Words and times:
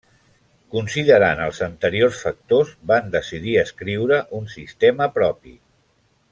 Considerant 0.75 1.41
els 1.47 1.59
anteriors 1.65 2.23
factors, 2.25 2.73
van 2.93 3.13
decidir 3.19 3.55
escriure 3.67 4.21
un 4.41 4.51
sistema 4.59 5.13
propi. 5.21 5.57